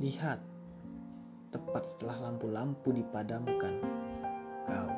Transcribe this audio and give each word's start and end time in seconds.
lihat, 0.00 0.40
tepat 1.52 1.92
setelah 1.92 2.32
lampu-lampu 2.32 2.88
dipadamkan, 2.88 3.84
kau 4.64 4.90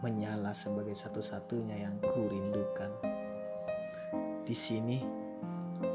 menyala 0.00 0.56
sebagai 0.56 0.96
satu-satunya 0.96 1.84
yang 1.84 2.00
kurindukan. 2.00 2.88
Di 4.48 4.56
sini, 4.56 5.04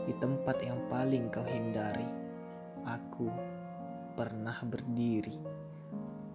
di 0.06 0.14
tempat 0.22 0.62
yang 0.62 0.86
paling 0.86 1.34
kau 1.34 1.42
hindari, 1.50 2.06
aku 2.86 3.26
pernah 4.14 4.62
berdiri, 4.62 5.42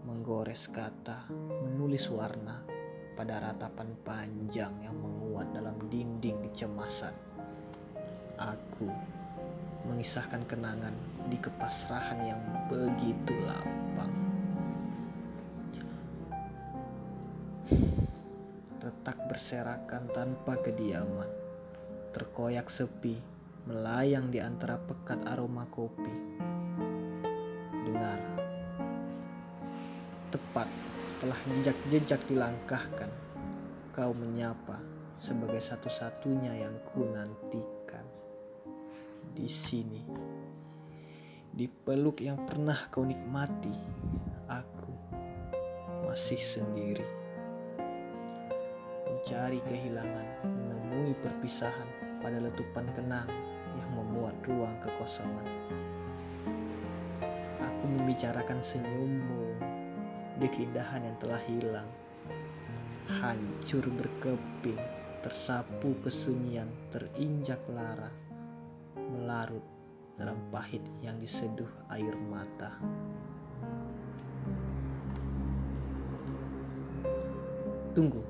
menggores 0.02 0.74
kata, 0.74 1.30
menulis 1.62 2.10
warna 2.10 2.66
pada 3.14 3.38
ratapan 3.38 3.94
panjang 4.02 4.74
yang 4.82 4.98
menguat 4.98 5.54
dalam 5.54 5.78
dinding 5.86 6.50
kecemasan. 6.50 7.14
Aku 8.42 8.90
mengisahkan 9.92 10.48
kenangan 10.48 10.96
di 11.28 11.36
kepasrahan 11.36 12.24
yang 12.24 12.40
begitu 12.72 13.36
lapang. 13.44 14.08
Retak 18.80 19.28
berserakan 19.28 20.08
tanpa 20.16 20.56
kediaman, 20.64 21.28
terkoyak 22.16 22.72
sepi, 22.72 23.20
melayang 23.68 24.32
di 24.32 24.40
antara 24.40 24.80
pekat 24.80 25.20
aroma 25.28 25.68
kopi. 25.68 26.40
Dengar, 27.84 28.18
tepat 30.32 30.72
setelah 31.04 31.36
jejak-jejak 31.52 32.24
dilangkahkan, 32.32 33.12
kau 33.92 34.16
menyapa 34.16 34.80
sebagai 35.20 35.60
satu-satunya 35.60 36.64
yang 36.64 36.74
ku 36.90 37.04
nantikan 37.12 37.81
di 39.32 39.48
sini. 39.48 40.00
Di 41.52 41.68
peluk 41.68 42.20
yang 42.20 42.44
pernah 42.44 42.88
kau 42.88 43.04
nikmati, 43.04 43.72
aku 44.48 44.92
masih 46.08 46.40
sendiri. 46.40 47.04
Mencari 49.08 49.60
kehilangan, 49.68 50.28
menemui 50.44 51.12
perpisahan 51.20 51.88
pada 52.20 52.40
letupan 52.40 52.88
kenang 52.96 53.28
yang 53.76 53.90
memuat 53.96 54.36
ruang 54.48 54.76
kekosongan. 54.84 55.48
Aku 57.60 57.84
membicarakan 57.88 58.60
senyummu 58.60 59.44
di 60.40 60.48
keindahan 60.48 61.04
yang 61.04 61.16
telah 61.20 61.40
hilang. 61.44 61.88
Hancur 63.12 63.84
berkeping, 63.92 64.80
tersapu 65.20 65.92
kesunyian, 66.00 66.68
terinjak 66.88 67.60
lara 67.68 68.31
melarut 68.96 69.64
dalam 70.16 70.38
pahit 70.52 70.84
yang 71.00 71.16
diseduh 71.18 71.68
air 71.90 72.12
mata. 72.28 72.76
Tunggu, 77.92 78.24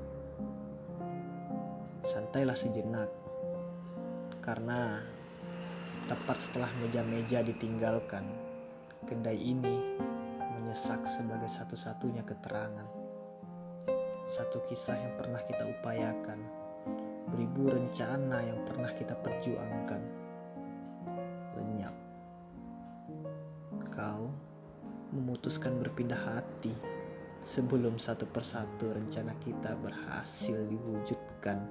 santailah 2.03 2.55
sejenak, 2.55 3.07
karena 4.43 4.99
tepat 6.11 6.35
setelah 6.35 6.67
meja-meja 6.83 7.39
ditinggalkan, 7.47 8.27
kedai 9.07 9.39
ini 9.39 9.95
menyesak 10.59 11.07
sebagai 11.07 11.47
satu-satunya 11.47 12.27
keterangan. 12.27 12.87
Satu 14.27 14.63
kisah 14.67 14.99
yang 14.99 15.15
pernah 15.15 15.39
kita 15.47 15.63
upayakan, 15.63 16.43
beribu 17.31 17.71
rencana 17.71 18.43
yang 18.43 18.59
pernah 18.67 18.91
kita 18.91 19.15
perjuangkan 19.19 20.22
Kau 23.93 24.33
memutuskan 25.13 25.77
berpindah 25.77 26.17
hati 26.17 26.73
sebelum 27.45 28.01
satu 28.01 28.25
persatu 28.25 28.89
rencana 28.89 29.37
kita 29.37 29.77
berhasil 29.77 30.57
diwujudkan. 30.65 31.61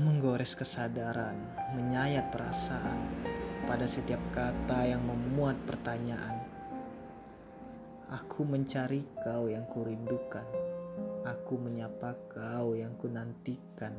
Menggores 0.00 0.56
kesadaran, 0.56 1.36
menyayat 1.76 2.32
perasaan 2.32 2.96
pada 3.68 3.84
setiap 3.84 4.20
kata 4.32 4.96
yang 4.96 5.04
memuat 5.04 5.60
pertanyaan. 5.68 6.40
Aku 8.06 8.46
mencari 8.46 9.04
kau 9.20 9.50
yang 9.50 9.66
kurindukan. 9.66 10.46
Aku 11.26 11.58
menyapa 11.58 12.14
kau 12.30 12.78
yang 12.78 12.94
kunantikan. 12.96 13.92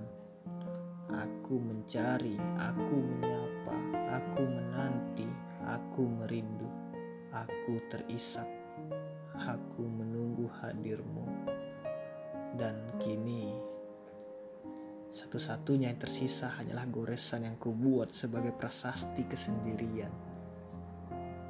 Aku 1.12 1.60
mencari, 1.60 2.40
aku 2.56 2.98
menyapa, 3.04 3.76
aku 4.16 4.44
menanti, 4.48 5.28
aku 5.68 6.08
merindu, 6.08 6.68
aku 7.36 7.84
terisak, 7.92 8.48
aku 9.36 9.84
menunggu 9.84 10.48
hadirmu. 10.64 11.28
Dan 12.56 12.96
kini, 13.04 13.52
satu-satunya 15.12 15.92
yang 15.92 16.00
tersisa 16.00 16.48
hanyalah 16.56 16.88
goresan 16.88 17.44
yang 17.44 17.60
kubuat 17.60 18.16
sebagai 18.16 18.56
prasasti 18.56 19.28
kesendirian. 19.28 20.12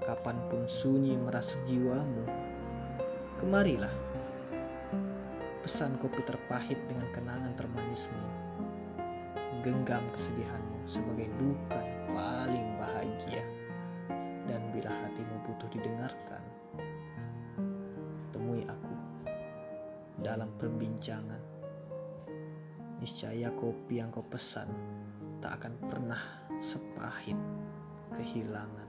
Kapan 0.02 0.42
pun 0.50 0.66
sunyi 0.66 1.14
merasuk 1.14 1.62
jiwamu, 1.70 2.26
kemarilah. 3.38 3.94
Pesan 5.62 6.00
kopi 6.02 6.24
terpahit 6.26 6.80
dengan 6.90 7.06
kenangan 7.14 7.54
termanismu 7.60 8.48
genggam 9.68 10.06
kesedihanmu 10.16 10.80
sebagai 10.88 11.28
duka 11.36 11.82
paling 12.16 12.68
bahagia. 12.80 13.37
Butuh 15.68 15.84
didengarkan, 15.84 16.44
temui 18.32 18.64
aku 18.64 18.96
dalam 20.24 20.48
perbincangan. 20.56 21.44
Niscaya 23.04 23.52
kopi 23.52 24.00
yang 24.00 24.08
kau 24.08 24.24
pesan 24.24 24.72
tak 25.44 25.60
akan 25.60 25.76
pernah 25.92 26.24
sepahit 26.56 27.36
kehilangan. 28.16 28.88